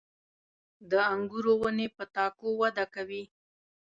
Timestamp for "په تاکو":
1.95-2.47